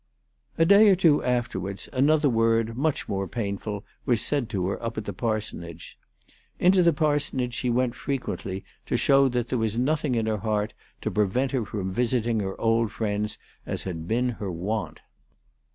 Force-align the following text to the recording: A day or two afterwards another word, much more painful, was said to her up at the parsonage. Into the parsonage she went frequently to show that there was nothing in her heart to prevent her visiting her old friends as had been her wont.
A 0.57 0.65
day 0.65 0.89
or 0.89 0.95
two 0.95 1.23
afterwards 1.23 1.87
another 1.93 2.27
word, 2.27 2.75
much 2.75 3.07
more 3.07 3.27
painful, 3.27 3.85
was 4.03 4.19
said 4.19 4.49
to 4.49 4.65
her 4.69 4.81
up 4.83 4.97
at 4.97 5.05
the 5.05 5.13
parsonage. 5.13 5.95
Into 6.57 6.81
the 6.81 6.91
parsonage 6.91 7.53
she 7.53 7.69
went 7.69 7.93
frequently 7.93 8.65
to 8.87 8.97
show 8.97 9.27
that 9.29 9.49
there 9.49 9.59
was 9.59 9.77
nothing 9.77 10.15
in 10.15 10.25
her 10.25 10.37
heart 10.39 10.73
to 11.01 11.11
prevent 11.11 11.51
her 11.51 11.61
visiting 11.83 12.39
her 12.39 12.59
old 12.59 12.91
friends 12.91 13.37
as 13.67 13.83
had 13.83 14.07
been 14.07 14.29
her 14.29 14.51
wont. 14.51 15.01